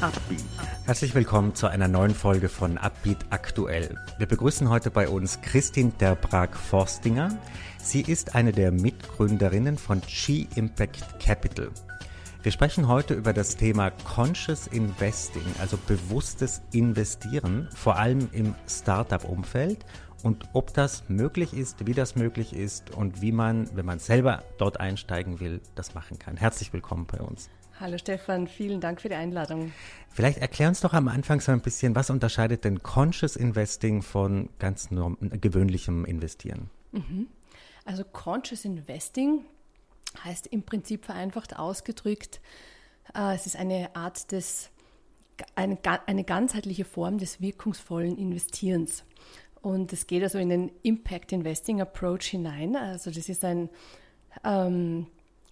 [0.00, 0.44] Upbeat.
[0.86, 3.98] Herzlich willkommen zu einer neuen Folge von Upbeat Aktuell.
[4.18, 7.36] Wir begrüßen heute bei uns Christine Derbrag-Forstinger.
[7.82, 11.70] Sie ist eine der Mitgründerinnen von G-Impact Capital.
[12.44, 19.84] Wir sprechen heute über das Thema Conscious Investing, also bewusstes Investieren, vor allem im Startup-Umfeld
[20.22, 24.44] und ob das möglich ist, wie das möglich ist und wie man, wenn man selber
[24.58, 26.36] dort einsteigen will, das machen kann.
[26.36, 27.50] Herzlich willkommen bei uns.
[27.80, 29.72] Hallo Stefan, vielen Dank für die Einladung.
[30.10, 34.48] Vielleicht erklär uns doch am Anfang so ein bisschen, was unterscheidet denn Conscious Investing von
[34.58, 36.70] ganz gewöhnlichem Investieren?
[36.90, 37.28] Mhm.
[37.84, 39.44] Also Conscious Investing
[40.24, 42.40] heißt im Prinzip vereinfacht ausgedrückt,
[43.14, 44.70] äh, es ist eine Art des,
[45.54, 49.04] eine, eine ganzheitliche Form des wirkungsvollen Investierens.
[49.62, 52.74] Und es geht also in den Impact Investing Approach hinein.
[52.74, 53.68] Also das ist ein
[54.42, 55.06] ähm,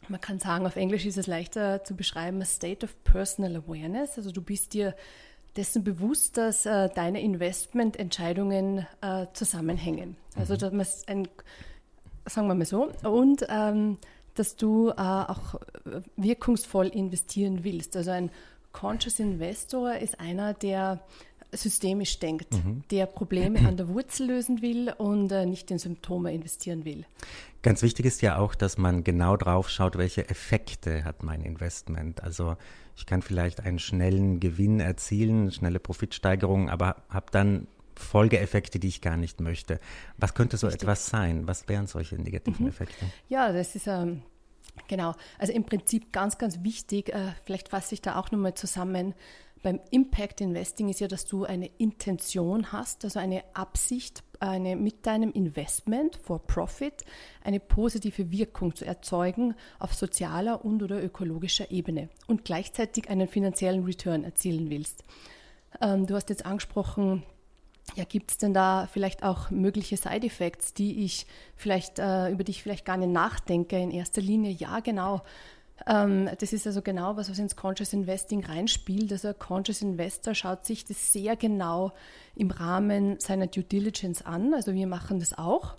[0.09, 4.17] man kann sagen, auf Englisch ist es leichter zu beschreiben, a state of personal awareness.
[4.17, 4.95] Also du bist dir
[5.57, 10.17] dessen bewusst, dass äh, deine Investmententscheidungen äh, zusammenhängen.
[10.37, 10.59] Also mhm.
[10.59, 11.29] dass man ein,
[12.27, 13.99] sagen wir mal so, und ähm,
[14.35, 15.61] dass du äh, auch
[16.17, 17.97] wirkungsvoll investieren willst.
[17.97, 18.31] Also ein
[18.73, 21.01] Conscious Investor ist einer, der
[21.53, 22.83] systemisch denkt, mhm.
[22.91, 27.05] der Probleme an der Wurzel lösen will und äh, nicht in Symptome investieren will.
[27.63, 32.23] Ganz wichtig ist ja auch, dass man genau drauf schaut, welche Effekte hat mein Investment.
[32.23, 32.57] Also
[32.97, 37.67] ich kann vielleicht einen schnellen Gewinn erzielen, schnelle Profitsteigerung, aber habe dann
[37.97, 39.81] Folgeeffekte, die ich gar nicht möchte.
[40.19, 40.83] Was könnte so Richtig.
[40.83, 41.47] etwas sein?
[41.47, 42.71] Was wären solche negativen mhm.
[42.71, 43.07] Effekte?
[43.29, 44.23] Ja, das ist ähm,
[44.89, 45.15] genau.
[45.39, 47.09] Also im Prinzip ganz, ganz wichtig.
[47.09, 49.15] Äh, vielleicht fasse ich da auch nochmal zusammen
[49.67, 55.07] beim Impact Investing ist ja, dass du eine Intention hast, also eine Absicht, eine, mit
[55.07, 57.05] deinem Investment for Profit
[57.43, 63.83] eine positive Wirkung zu erzeugen auf sozialer und oder ökologischer Ebene und gleichzeitig einen finanziellen
[63.83, 65.03] Return erzielen willst.
[65.81, 67.25] Ähm, du hast jetzt angesprochen,
[67.97, 72.45] ja, gibt es denn da vielleicht auch mögliche Side Effects, die ich vielleicht, äh, über
[72.45, 74.53] die ich vielleicht gar nicht nachdenke in erster Linie?
[74.53, 75.23] Ja, genau.
[75.87, 79.13] Ähm, das ist also genau was, was ins Conscious Investing reinspielt.
[79.13, 81.93] Also ein Conscious Investor schaut sich das sehr genau
[82.35, 84.55] im Rahmen seiner Due Diligence an.
[84.55, 85.77] Also wir machen das auch.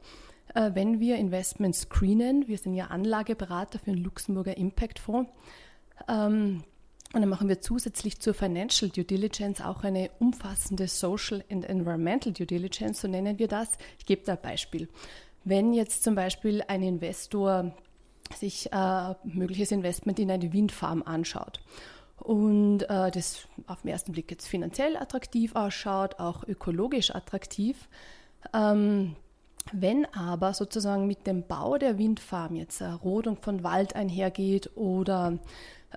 [0.53, 5.31] Äh, wenn wir Investments screenen, wir sind ja Anlageberater für den Luxemburger Impact Fonds,
[6.07, 6.63] ähm,
[7.13, 12.33] und dann machen wir zusätzlich zur Financial Due Diligence auch eine umfassende Social and Environmental
[12.33, 13.69] Due Diligence, so nennen wir das.
[13.97, 14.89] Ich gebe da ein Beispiel.
[15.45, 17.73] Wenn jetzt zum Beispiel ein Investor
[18.35, 21.61] sich äh, mögliches Investment in eine Windfarm anschaut
[22.17, 27.87] und äh, das auf den ersten Blick jetzt finanziell attraktiv ausschaut, auch ökologisch attraktiv.
[28.53, 29.15] Ähm,
[29.73, 35.39] wenn aber sozusagen mit dem Bau der Windfarm jetzt eine Rodung von Wald einhergeht oder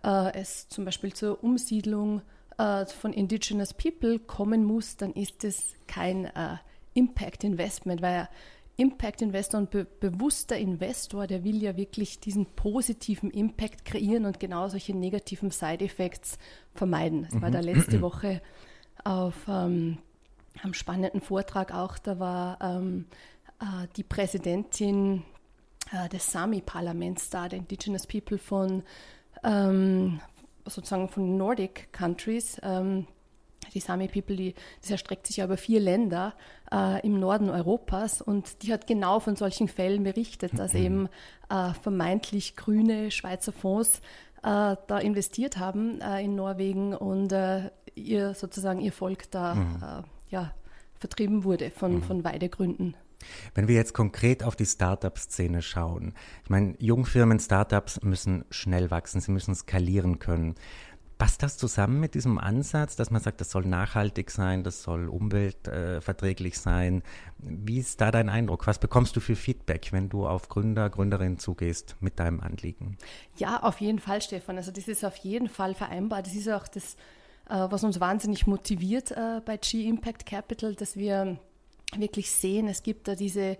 [0.02, 2.22] äh, es zum Beispiel zur Umsiedlung
[2.58, 6.56] äh, von Indigenous People kommen muss, dann ist es kein äh,
[6.94, 8.28] Impact Investment, weil
[8.80, 14.40] Impact Investor und be bewusster Investor, der will ja wirklich diesen positiven Impact kreieren und
[14.40, 16.38] genau solche negativen Side Effects
[16.74, 17.24] vermeiden.
[17.24, 17.42] Das mhm.
[17.42, 18.40] war da letzte Woche
[19.04, 19.98] auf ähm,
[20.62, 23.06] einem spannenden Vortrag auch, da war ähm,
[23.60, 25.24] äh, die Präsidentin
[25.92, 28.82] äh, des Sami-Parlaments da, der Indigenous People von
[29.44, 30.20] ähm,
[30.64, 32.58] sozusagen von Nordic Countries.
[32.62, 33.06] Ähm,
[33.74, 36.34] die Sami People, die, das erstreckt sich ja über vier Länder
[36.72, 40.80] äh, im Norden Europas und die hat genau von solchen Fällen berichtet, dass mhm.
[40.80, 41.08] eben
[41.48, 44.00] äh, vermeintlich grüne Schweizer Fonds
[44.42, 49.82] äh, da investiert haben äh, in Norwegen und äh, ihr sozusagen ihr Volk da mhm.
[49.82, 50.54] Äh, ja,
[50.98, 52.02] vertrieben wurde von, mhm.
[52.02, 52.96] von Weidegründen.
[53.54, 59.20] Wenn wir jetzt konkret auf die Startup-Szene schauen, ich meine, Jungfirmen, Startups müssen schnell wachsen,
[59.20, 60.54] sie müssen skalieren können.
[61.20, 65.06] Passt das zusammen mit diesem Ansatz, dass man sagt, das soll nachhaltig sein, das soll
[65.06, 67.02] umweltverträglich sein?
[67.36, 68.66] Wie ist da dein Eindruck?
[68.66, 72.96] Was bekommst du für Feedback, wenn du auf Gründer, Gründerinnen zugehst mit deinem Anliegen?
[73.36, 74.56] Ja, auf jeden Fall, Stefan.
[74.56, 76.22] Also das ist auf jeden Fall vereinbar.
[76.22, 76.94] Das ist auch das,
[77.50, 81.38] äh, was uns wahnsinnig motiviert äh, bei G-Impact Capital, dass wir
[81.98, 83.58] wirklich sehen, es gibt da diese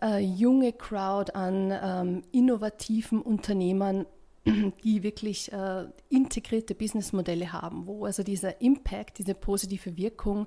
[0.00, 4.06] äh, junge Crowd an ähm, innovativen Unternehmern,
[4.84, 10.46] die wirklich äh, integrierte Businessmodelle haben, wo also dieser Impact, diese positive Wirkung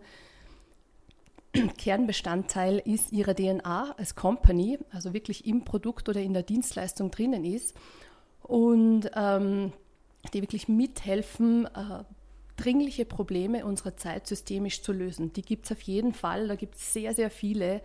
[1.78, 7.44] Kernbestandteil ist ihrer DNA als Company, also wirklich im Produkt oder in der Dienstleistung drinnen
[7.44, 7.76] ist
[8.44, 9.74] und ähm,
[10.34, 12.04] die wirklich mithelfen, äh,
[12.56, 15.32] dringliche Probleme unserer Zeit systemisch zu lösen.
[15.34, 17.82] Die gibt es auf jeden Fall, da gibt es sehr, sehr viele.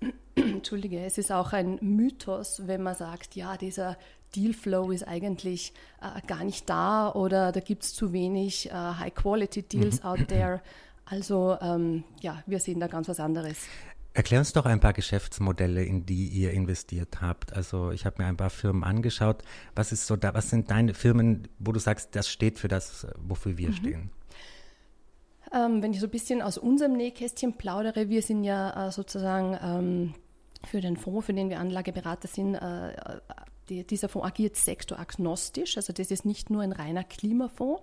[0.34, 3.96] Entschuldige, es ist auch ein Mythos, wenn man sagt, ja, dieser
[4.34, 10.02] Dealflow ist eigentlich äh, gar nicht da oder da gibt es zu wenig äh, High-Quality-Deals
[10.02, 10.08] mhm.
[10.08, 10.60] out there.
[11.04, 13.58] Also ähm, ja, wir sehen da ganz was anderes.
[14.14, 17.54] Erklär uns doch ein paar Geschäftsmodelle, in die ihr investiert habt.
[17.54, 19.42] Also ich habe mir ein paar Firmen angeschaut.
[19.74, 23.06] Was ist so da, was sind deine Firmen, wo du sagst, das steht für das,
[23.16, 23.74] wofür wir mhm.
[23.74, 24.10] stehen?
[25.52, 29.58] Ähm, wenn ich so ein bisschen aus unserem Nähkästchen plaudere, wir sind ja äh, sozusagen
[29.62, 30.14] ähm,
[30.64, 32.92] für den Fonds, für den wir Anlageberater sind, äh,
[33.72, 35.76] die, dieser Fonds agiert sektoragnostisch.
[35.76, 37.82] Also das ist nicht nur ein reiner Klimafonds,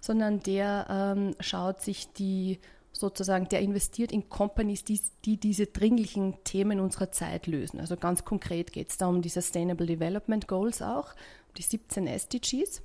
[0.00, 2.58] sondern der ähm, schaut sich die
[2.92, 7.80] sozusagen, der investiert in Companies, die, die diese dringlichen Themen unserer Zeit lösen.
[7.80, 11.14] Also ganz konkret geht es da um die Sustainable Development Goals auch,
[11.56, 12.82] die 17 SDGs.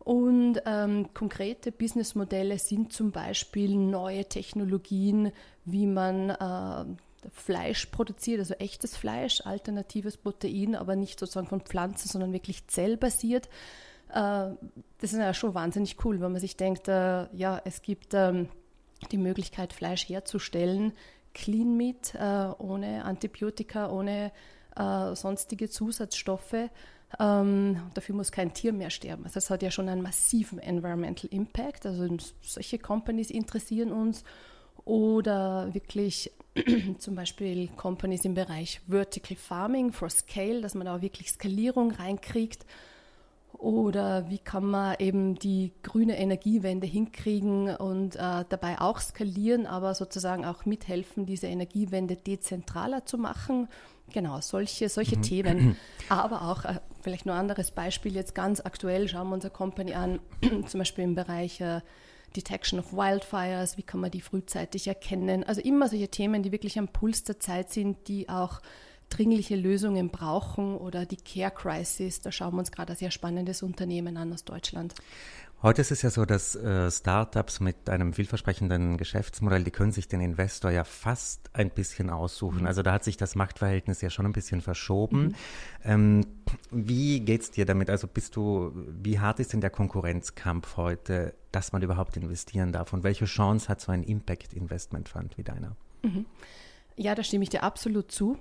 [0.00, 5.32] Und ähm, konkrete Businessmodelle sind zum Beispiel neue Technologien,
[5.64, 6.84] wie man äh,
[7.32, 13.48] Fleisch produziert, also echtes Fleisch, alternatives Protein, aber nicht sozusagen von Pflanzen, sondern wirklich zellbasiert.
[14.10, 14.50] Äh,
[14.98, 18.48] das ist ja schon wahnsinnig cool, wenn man sich denkt, äh, ja, es gibt ähm,
[19.10, 20.92] die Möglichkeit, Fleisch herzustellen,
[21.34, 24.32] Clean Meat, äh, ohne Antibiotika, ohne
[24.76, 26.68] sonstige Zusatzstoffe.
[27.20, 29.22] Ähm, dafür muss kein Tier mehr sterben.
[29.22, 31.86] Also das hat ja schon einen massiven Environmental Impact.
[31.86, 32.08] Also
[32.42, 34.24] solche Companies interessieren uns.
[34.84, 36.30] Oder wirklich
[36.98, 42.64] zum Beispiel Companies im Bereich Vertical Farming for Scale, dass man auch wirklich Skalierung reinkriegt.
[43.58, 49.94] Oder wie kann man eben die grüne Energiewende hinkriegen und äh, dabei auch skalieren, aber
[49.94, 53.68] sozusagen auch mithelfen, diese Energiewende dezentraler zu machen.
[54.12, 55.22] Genau, solche, solche mhm.
[55.22, 55.76] Themen.
[56.10, 59.94] Aber auch, äh, vielleicht nur ein anderes Beispiel, jetzt ganz aktuell schauen wir unsere Company
[59.94, 60.20] an,
[60.66, 61.80] zum Beispiel im Bereich äh,
[62.36, 65.44] Detection of Wildfires, wie kann man die frühzeitig erkennen.
[65.44, 68.60] Also immer solche Themen, die wirklich am Puls der Zeit sind, die auch
[69.10, 72.20] dringliche Lösungen brauchen oder die Care Crisis.
[72.20, 74.94] Da schauen wir uns gerade ein sehr spannendes Unternehmen an aus Deutschland.
[75.64, 80.08] Heute ist es ja so, dass äh, Startups mit einem vielversprechenden Geschäftsmodell, die können sich
[80.08, 82.60] den Investor ja fast ein bisschen aussuchen.
[82.60, 82.66] Mhm.
[82.66, 85.22] Also da hat sich das Machtverhältnis ja schon ein bisschen verschoben.
[85.22, 85.34] Mhm.
[85.82, 86.26] Ähm,
[86.70, 87.88] wie geht's dir damit?
[87.88, 92.92] Also bist du, wie hart ist denn der Konkurrenzkampf heute, dass man überhaupt investieren darf?
[92.92, 95.76] Und welche Chance hat so ein Impact Investment Fund wie deiner?
[96.02, 96.26] Mhm.
[96.96, 98.36] Ja, da stimme ich dir absolut zu.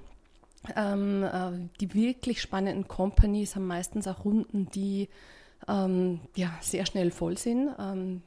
[0.75, 5.07] Ähm, äh, die wirklich spannenden Companies haben meistens auch Runden, die
[5.67, 7.69] ähm, ja, sehr schnell voll sind.
[7.79, 8.21] Ähm,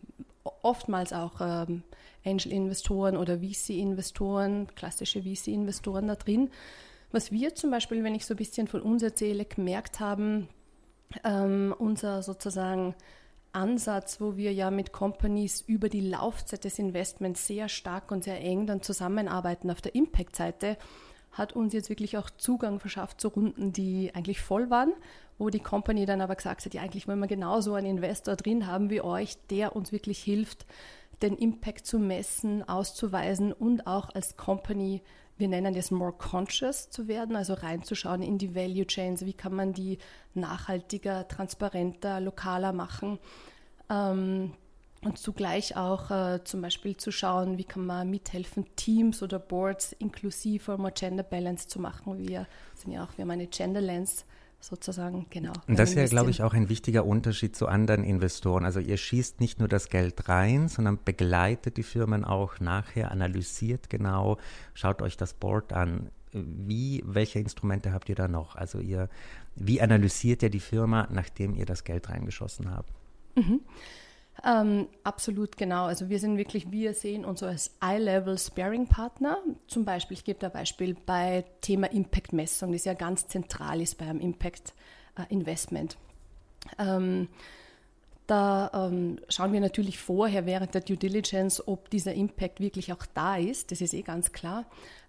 [0.63, 1.83] oftmals auch ähm,
[2.25, 6.51] Angel-Investoren oder VC-Investoren, klassische VC-Investoren da drin.
[7.13, 10.49] Was wir zum Beispiel, wenn ich so ein bisschen von uns erzähle, gemerkt haben,
[11.25, 12.95] ähm, unser sozusagen
[13.53, 18.41] Ansatz, wo wir ja mit Companies über die Laufzeit des Investments sehr stark und sehr
[18.41, 20.77] eng dann zusammenarbeiten auf der Impact-Seite,
[21.37, 24.93] hat uns jetzt wirklich auch Zugang verschafft zu Runden, die eigentlich voll waren,
[25.39, 28.67] wo die Company dann aber gesagt hat, ja eigentlich wollen wir genauso einen Investor drin
[28.67, 30.67] haben wie euch, der uns wirklich hilft,
[31.23, 35.03] den Impact zu messen, auszuweisen und auch als Company,
[35.39, 39.55] wir nennen das more conscious zu werden, also reinzuschauen in die Value Chains, wie kann
[39.55, 39.99] man die
[40.35, 43.19] nachhaltiger, transparenter, lokaler machen.
[43.91, 44.53] Ähm,
[45.07, 49.93] und zugleich auch äh, zum Beispiel zu schauen, wie kann man mithelfen, Teams oder Boards
[49.93, 52.19] inklusiver, more Gender Balance zu machen.
[52.19, 54.25] Wir sind ja auch, wir haben eine Gender Lens
[54.59, 55.53] sozusagen, genau.
[55.69, 58.65] Und das ist ja, glaube ich, auch ein wichtiger Unterschied zu anderen Investoren.
[58.65, 63.89] Also ihr schießt nicht nur das Geld rein, sondern begleitet die Firmen auch nachher, analysiert
[63.89, 64.39] genau,
[64.75, 66.11] schaut euch das Board an.
[66.33, 68.57] Wie, welche Instrumente habt ihr da noch?
[68.57, 69.09] Also ihr,
[69.55, 72.93] wie analysiert ihr die Firma, nachdem ihr das Geld reingeschossen habt?
[73.37, 73.61] Mhm.
[74.45, 75.87] Ähm, absolut genau.
[75.87, 79.39] Also wir sind wirklich, wir sehen uns als Eye-Level Sparing-Partner.
[79.67, 84.07] Zum Beispiel, ich gebe da Beispiel bei Thema Impact-Messung, das ja ganz zentral ist bei
[84.07, 85.97] einem Impact-Investment.
[86.79, 87.29] Ähm,
[88.27, 93.07] da ähm, schauen wir natürlich vorher während der Due Diligence, ob dieser Impact wirklich auch
[93.15, 93.71] da ist.
[93.71, 94.67] Das ist eh ganz klar.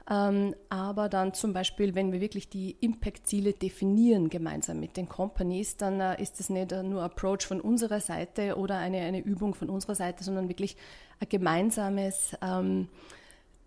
[0.10, 5.76] Ähm, aber dann zum Beispiel, wenn wir wirklich die Impact-Ziele definieren gemeinsam mit den Companies,
[5.76, 9.70] dann äh, ist das nicht nur Approach von unserer Seite oder eine, eine Übung von
[9.70, 10.78] unserer Seite, sondern wirklich
[11.20, 12.88] ein gemeinsames ähm,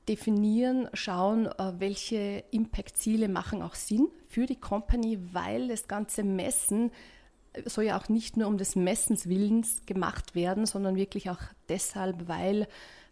[0.09, 6.91] Definieren, schauen, äh, welche Impact-Ziele machen auch Sinn für die Company, weil das ganze Messen
[7.65, 12.29] soll ja auch nicht nur um des Messens Willens gemacht werden, sondern wirklich auch deshalb,
[12.29, 12.69] weil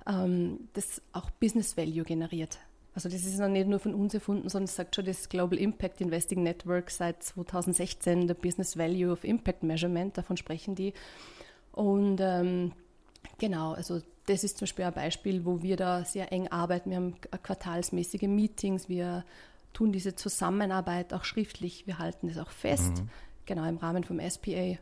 [0.07, 2.59] ähm, das auch Business Value generiert.
[2.95, 5.59] Also das ist noch nicht nur von uns erfunden, sondern es sagt schon das Global
[5.59, 10.95] Impact Investing Network seit 2016, der Business Value of Impact Measurement, davon sprechen die.
[11.73, 12.73] Und ähm,
[13.39, 16.91] genau, also das ist zum Beispiel ein Beispiel, wo wir da sehr eng arbeiten.
[16.91, 19.25] Wir haben quartalsmäßige Meetings, wir
[19.73, 23.03] tun diese Zusammenarbeit auch schriftlich, wir halten es auch fest.
[23.03, 23.11] Mhm
[23.49, 24.79] genau im Rahmen vom SPA.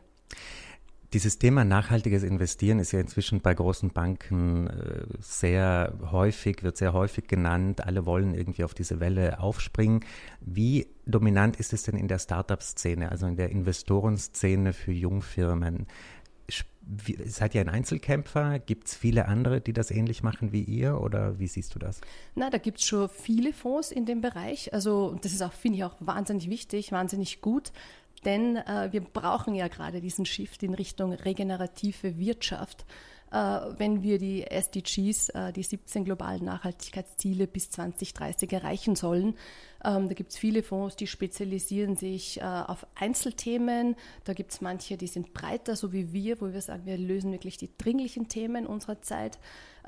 [1.13, 6.91] Dieses Thema nachhaltiges Investieren ist ja inzwischen bei großen Banken äh, sehr häufig, wird sehr
[6.91, 7.85] häufig genannt.
[7.85, 10.01] Alle wollen irgendwie auf diese Welle aufspringen.
[10.41, 15.87] Wie dominant ist es denn in der Startup-Szene, also in der Investorenszene für Jungfirmen?
[17.25, 18.59] Seid ihr ein Einzelkämpfer?
[18.59, 22.01] Gibt es viele andere, die das ähnlich machen wie ihr oder wie siehst du das?
[22.35, 24.73] Na, da gibt es schon viele Fonds in dem Bereich.
[24.73, 27.71] Also das ist auch, finde ich, auch wahnsinnig wichtig, wahnsinnig gut.
[28.25, 32.85] Denn äh, wir brauchen ja gerade diesen Shift in Richtung regenerative Wirtschaft.
[33.31, 39.35] Äh, wenn wir die SDGs, äh, die 17 globalen Nachhaltigkeitsziele bis 2030 erreichen sollen.
[39.83, 43.95] Ähm, da gibt es viele Fonds, die spezialisieren sich äh, auf Einzelthemen.
[44.23, 47.33] Da gibt es manche, die sind breiter, so wie wir, wo wir sagen, wir lösen
[47.33, 49.39] wirklich die dringlichen Themen unserer Zeit,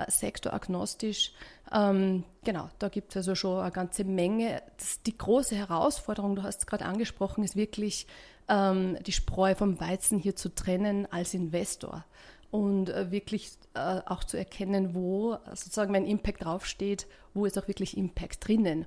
[0.08, 1.34] sektoragnostisch.
[1.74, 4.62] Ähm, genau, da gibt es also schon eine ganze Menge.
[5.06, 8.08] Die große Herausforderung, du hast es gerade angesprochen, ist wirklich
[8.48, 12.06] ähm, die Spreu vom Weizen hier zu trennen als Investor
[12.52, 17.68] und äh, wirklich äh, auch zu erkennen, wo sozusagen mein Impact draufsteht, wo ist auch
[17.68, 18.86] wirklich Impact drinnen.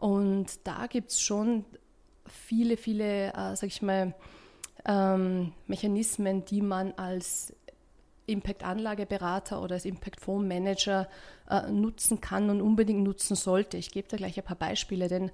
[0.00, 1.64] Und da gibt es schon
[2.26, 4.14] viele, viele, äh, sag ich mal,
[4.86, 7.54] ähm, Mechanismen, die man als
[8.26, 11.08] Impact-Anlageberater oder als Impact-Fondsmanager
[11.50, 13.76] äh, nutzen kann und unbedingt nutzen sollte.
[13.76, 15.30] Ich gebe da gleich ein paar Beispiele, denn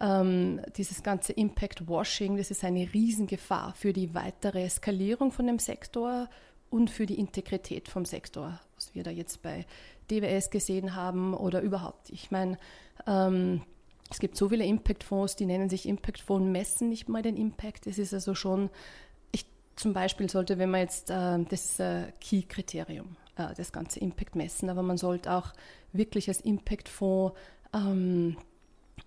[0.00, 6.28] ähm, dieses ganze Impact-Washing, das ist eine Riesengefahr für die weitere Eskalierung von dem Sektor,
[6.72, 9.66] und für die Integrität vom Sektor, was wir da jetzt bei
[10.10, 12.10] DWS gesehen haben oder überhaupt.
[12.10, 12.56] Ich meine,
[13.06, 13.62] ähm,
[14.10, 17.86] es gibt so viele Impact-Fonds, die nennen sich Impact-Fonds, messen nicht mal den Impact.
[17.86, 18.70] Es ist also schon,
[19.32, 24.34] ich zum Beispiel sollte, wenn man jetzt, äh, das ein Key-Kriterium, äh, das ganze Impact
[24.34, 25.52] messen, aber man sollte auch
[25.92, 27.36] wirklich als Impact-Fonds
[27.74, 28.36] ähm,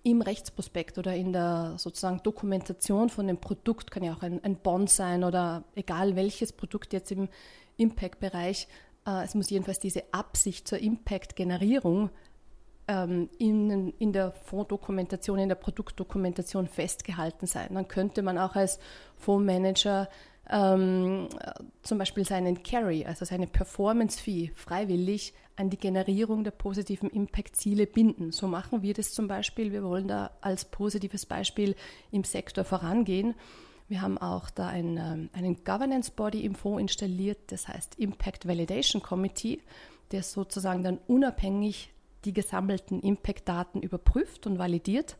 [0.05, 4.55] im Rechtsprospekt oder in der sozusagen Dokumentation von dem Produkt, kann ja auch ein, ein
[4.55, 7.27] Bond sein oder egal welches Produkt jetzt im
[7.77, 8.67] Impact-Bereich,
[9.07, 12.11] äh, es muss jedenfalls diese Absicht zur Impact-Generierung
[12.87, 17.73] ähm, in, in der Fondsdokumentation, in der Produktdokumentation festgehalten sein.
[17.73, 18.79] Dann könnte man auch als
[19.17, 20.07] Fondsmanager
[20.49, 21.27] ähm,
[21.81, 28.31] zum Beispiel seinen Carry, also seine Performance-Fee, freiwillig an die Generierung der positiven Impact-Ziele binden.
[28.31, 29.71] So machen wir das zum Beispiel.
[29.71, 31.75] Wir wollen da als positives Beispiel
[32.11, 33.35] im Sektor vorangehen.
[33.87, 38.47] Wir haben auch da ein, ähm, einen Governance Body im Fonds installiert, das heißt Impact
[38.47, 39.61] Validation Committee,
[40.11, 41.91] der sozusagen dann unabhängig
[42.25, 45.17] die gesammelten Impact-Daten überprüft und validiert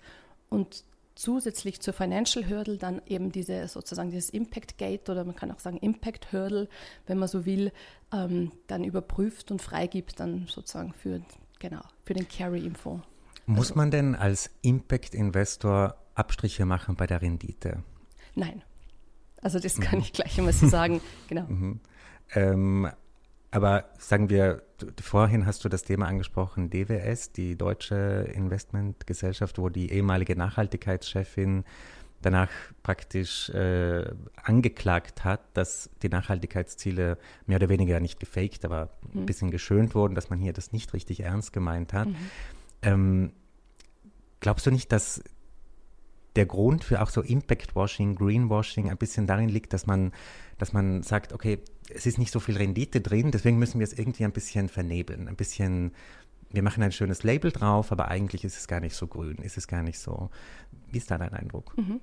[0.50, 0.84] und
[1.16, 5.60] zusätzlich zur Financial Hurdle dann eben diese sozusagen dieses Impact Gate oder man kann auch
[5.60, 6.68] sagen Impact Hurdle,
[7.08, 7.72] wenn man so will,
[8.14, 11.22] ähm, dann überprüft und freigibt dann sozusagen für
[11.60, 13.06] genau für den Carry im Fonds.
[13.46, 17.84] Muss also, man denn als Impact Investor Abstriche machen bei der Rendite?
[18.36, 18.62] Nein.
[19.42, 20.06] Also das kann mhm.
[20.06, 21.02] ich gleich immer so sagen.
[21.28, 21.44] Genau.
[21.48, 21.80] Mhm.
[22.34, 22.90] Ähm,
[23.52, 24.64] aber sagen wir,
[25.02, 31.64] vorhin hast du das Thema angesprochen, DWS, die deutsche Investmentgesellschaft, wo die ehemalige Nachhaltigkeitschefin
[32.22, 32.50] danach
[32.82, 34.06] praktisch äh,
[34.42, 39.22] angeklagt hat, dass die Nachhaltigkeitsziele mehr oder weniger nicht gefaked, aber mhm.
[39.22, 42.08] ein bisschen geschönt wurden, dass man hier das nicht richtig ernst gemeint hat.
[42.08, 42.16] Mhm.
[42.82, 43.32] Ähm,
[44.40, 45.22] glaubst du nicht, dass
[46.36, 50.12] der Grund für auch so Impact-Washing, Greenwashing ein bisschen darin liegt, dass man,
[50.58, 51.60] dass man sagt, okay,
[51.90, 55.28] es ist nicht so viel Rendite drin, deswegen müssen wir es irgendwie ein bisschen vernebeln,
[55.28, 55.92] ein bisschen,
[56.50, 59.58] wir machen ein schönes Label drauf, aber eigentlich ist es gar nicht so grün, ist
[59.58, 60.30] es gar nicht so.
[60.92, 61.78] Wie ist da dein Eindruck?
[61.78, 62.00] Mhm.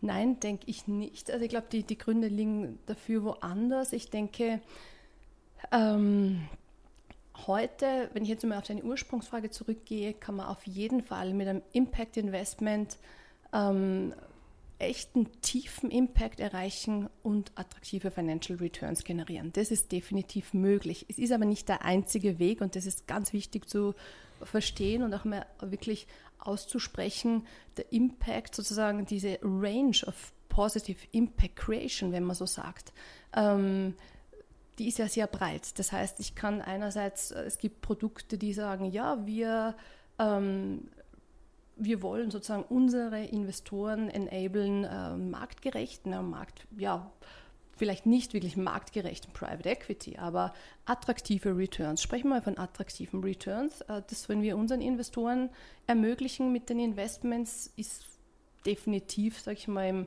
[0.00, 1.30] Nein, denke ich nicht.
[1.30, 3.92] Also ich glaube, die, die Gründe liegen dafür woanders.
[3.92, 4.60] Ich denke,
[5.72, 6.42] ähm,
[7.46, 11.48] heute, wenn ich jetzt mal auf deine Ursprungsfrage zurückgehe, kann man auf jeden Fall mit
[11.48, 12.98] einem Impact Investment
[13.52, 14.14] ähm,
[14.84, 19.52] echten tiefen Impact erreichen und attraktive Financial Returns generieren.
[19.52, 21.06] Das ist definitiv möglich.
[21.08, 23.94] Es ist aber nicht der einzige Weg und das ist ganz wichtig zu
[24.42, 26.06] verstehen und auch mal wirklich
[26.38, 27.46] auszusprechen.
[27.76, 32.92] Der Impact, sozusagen diese Range of Positive Impact Creation, wenn man so sagt,
[33.34, 33.94] ähm,
[34.78, 35.78] die ist ja sehr breit.
[35.78, 39.76] Das heißt, ich kann einerseits, es gibt Produkte, die sagen, ja, wir
[40.18, 40.88] ähm,
[41.76, 47.10] wir wollen sozusagen unsere Investoren enablen, äh, marktgerechten, äh, Markt, ja,
[47.76, 50.54] vielleicht nicht wirklich marktgerechten Private Equity, aber
[50.84, 52.02] attraktive Returns.
[52.02, 53.80] Sprechen wir mal von attraktiven Returns.
[53.82, 55.50] Äh, das, wenn wir unseren Investoren
[55.86, 58.04] ermöglichen mit den Investments, ist
[58.64, 60.06] definitiv, sage ich mal, im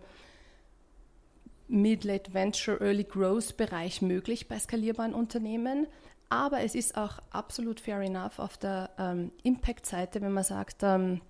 [1.68, 5.88] Mid-Late Venture, Early Growth Bereich möglich bei skalierbaren Unternehmen.
[6.30, 11.22] Aber es ist auch absolut fair enough auf der ähm, Impact-Seite, wenn man sagt, ähm,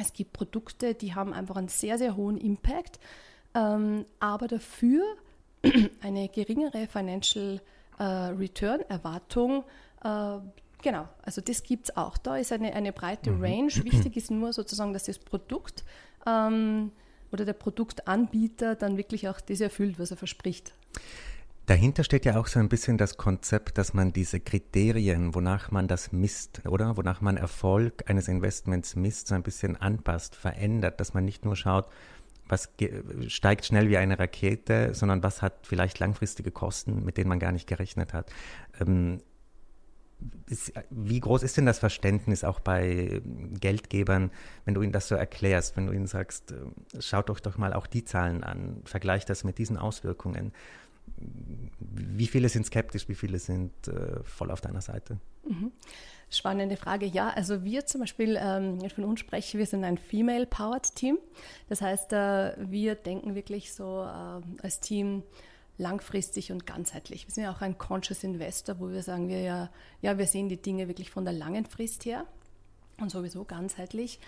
[0.00, 2.98] es gibt Produkte, die haben einfach einen sehr, sehr hohen Impact.
[3.54, 5.02] ähm, aber dafür
[6.02, 7.60] eine geringere Financial
[7.98, 9.64] äh, Return Erwartung.
[10.02, 10.38] Äh,
[10.82, 12.16] genau, also das gibt es auch.
[12.16, 13.42] Da ist eine, eine breite mhm.
[13.42, 13.72] Range.
[13.84, 15.84] Wichtig ist nur sozusagen, dass das Produkt
[16.26, 16.92] ähm,
[17.32, 20.74] oder der Produktanbieter dann wirklich auch das erfüllt, was er verspricht.
[21.70, 25.86] Dahinter steht ja auch so ein bisschen das Konzept, dass man diese Kriterien, wonach man
[25.86, 26.96] das misst, oder?
[26.96, 31.54] Wonach man Erfolg eines Investments misst, so ein bisschen anpasst, verändert, dass man nicht nur
[31.54, 31.86] schaut,
[32.48, 32.70] was
[33.28, 37.52] steigt schnell wie eine Rakete, sondern was hat vielleicht langfristige Kosten, mit denen man gar
[37.52, 38.32] nicht gerechnet hat.
[38.80, 39.20] Ähm,
[40.48, 43.22] ist, wie groß ist denn das Verständnis auch bei
[43.60, 44.32] Geldgebern,
[44.64, 46.56] wenn du ihnen das so erklärst, wenn du ihnen sagst, äh,
[47.00, 50.52] schaut euch doch mal auch die Zahlen an, vergleicht das mit diesen Auswirkungen.
[51.16, 55.18] Wie viele sind skeptisch, wie viele sind äh, voll auf deiner Seite?
[55.44, 55.72] Mhm.
[56.30, 57.06] Spannende Frage.
[57.06, 61.18] Ja, also wir zum Beispiel, ähm, von uns spreche, wir sind ein Female-Powered Team.
[61.68, 65.24] Das heißt, äh, wir denken wirklich so äh, als Team
[65.76, 67.26] langfristig und ganzheitlich.
[67.26, 69.70] Wir sind ja auch ein Conscious Investor, wo wir sagen, wir ja,
[70.02, 72.26] ja, wir sehen die Dinge wirklich von der langen Frist her
[72.98, 74.20] und sowieso ganzheitlich.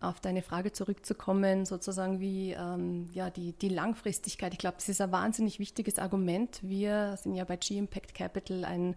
[0.00, 4.52] Auf deine Frage zurückzukommen, sozusagen wie ähm, ja, die, die Langfristigkeit.
[4.52, 6.60] Ich glaube, das ist ein wahnsinnig wichtiges Argument.
[6.62, 8.94] Wir sind ja bei G-Impact Capital ein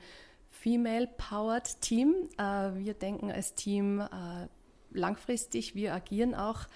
[0.51, 2.29] Female-Powered Team.
[2.37, 2.43] Äh,
[2.75, 4.47] wir denken als Team äh,
[4.91, 6.67] langfristig, wir agieren auch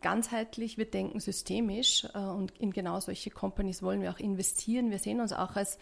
[0.00, 4.90] ganzheitlich, wir denken systemisch äh, und in genau solche Companies wollen wir auch investieren.
[4.90, 5.78] Wir sehen uns auch als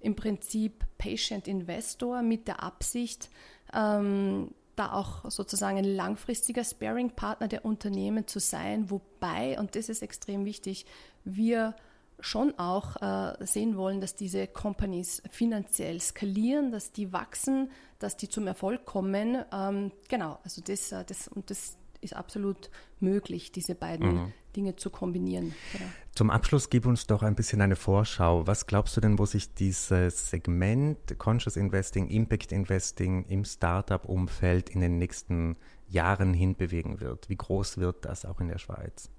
[0.00, 3.30] im Prinzip Patient Investor mit der Absicht,
[3.72, 10.02] ähm, da auch sozusagen ein langfristiger Sparing-Partner der Unternehmen zu sein, wobei, und das ist
[10.02, 10.86] extrem wichtig,
[11.24, 11.74] wir
[12.20, 18.28] schon auch äh, sehen wollen, dass diese Companies finanziell skalieren, dass die wachsen, dass die
[18.28, 19.44] zum Erfolg kommen.
[19.52, 24.32] Ähm, genau, also das, äh, das und das ist absolut möglich, diese beiden mhm.
[24.54, 25.54] Dinge zu kombinieren.
[25.72, 25.84] Genau.
[26.14, 28.46] Zum Abschluss gib uns doch ein bisschen eine Vorschau.
[28.46, 34.80] Was glaubst du denn, wo sich dieses Segment Conscious Investing, Impact Investing im Startup-Umfeld in
[34.80, 35.56] den nächsten
[35.88, 37.28] Jahren hinbewegen wird?
[37.28, 39.10] Wie groß wird das auch in der Schweiz?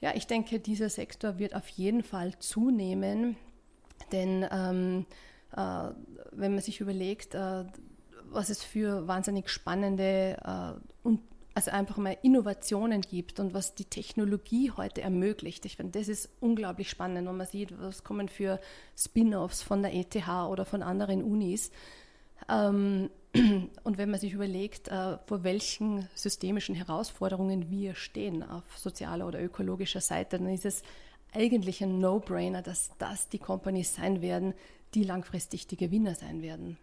[0.00, 3.36] Ja, ich denke, dieser Sektor wird auf jeden Fall zunehmen,
[4.12, 5.06] denn ähm,
[5.56, 5.90] äh,
[6.32, 7.64] wenn man sich überlegt, äh,
[8.24, 11.20] was es für wahnsinnig spannende äh, und
[11.54, 15.64] also einfach mal Innovationen gibt und was die Technologie heute ermöglicht.
[15.64, 18.60] Ich finde, das ist unglaublich spannend, wenn man sieht, was kommen für
[18.96, 21.70] Spin-offs von der ETH oder von anderen Unis.
[22.48, 23.08] Ähm,
[23.84, 29.42] und wenn man sich überlegt, äh, vor welchen systemischen Herausforderungen wir stehen auf sozialer oder
[29.42, 30.82] ökologischer Seite, dann ist es
[31.32, 34.54] eigentlich ein No-Brainer, dass das die Companies sein werden,
[34.94, 36.78] die langfristig die Gewinner sein werden.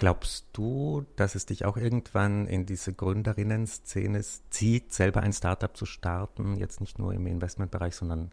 [0.00, 5.84] Glaubst du, dass es dich auch irgendwann in diese Gründerinnen-Szene zieht, selber ein Startup zu
[5.84, 8.30] starten, jetzt nicht nur im Investmentbereich, sondern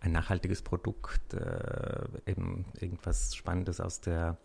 [0.00, 4.36] ein nachhaltiges Produkt, äh, eben irgendwas Spannendes aus der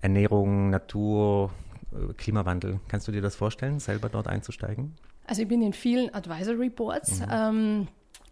[0.00, 1.50] Ernährung, Natur,
[1.92, 2.80] äh, Klimawandel.
[2.88, 4.94] Kannst du dir das vorstellen, selber dort einzusteigen?
[5.26, 7.20] Also ich bin in vielen Advisory Boards.
[7.20, 7.26] Mhm.
[7.30, 7.88] Ähm,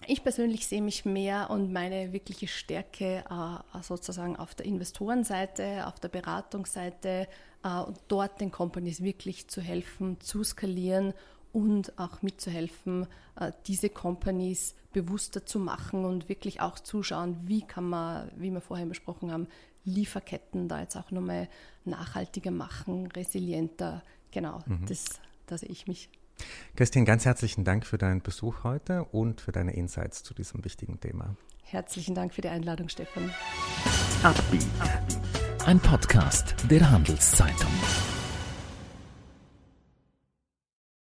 [0.06, 6.00] ich persönlich sehe mich mehr und meine wirkliche Stärke äh, sozusagen auf der Investorenseite, auf
[6.00, 7.28] der Beratungsseite
[7.62, 11.14] äh, und dort den Companies wirklich zu helfen, zu skalieren
[11.52, 13.06] und auch mitzuhelfen,
[13.38, 18.60] äh, diese Companies bewusster zu machen und wirklich auch zuschauen, wie kann man, wie wir
[18.60, 19.46] vorher besprochen haben,
[19.84, 21.48] Lieferketten da jetzt auch nochmal
[21.84, 24.02] nachhaltiger machen, resilienter.
[24.30, 24.86] Genau, mhm.
[24.86, 26.08] das, da sehe ich mich.
[26.76, 31.00] Christine, ganz herzlichen Dank für deinen Besuch heute und für deine Insights zu diesem wichtigen
[31.00, 31.36] Thema.
[31.62, 33.30] Herzlichen Dank für die Einladung, Stefan.
[34.22, 34.66] Upbeat.
[35.64, 37.70] Ein Podcast der Handelszeitung.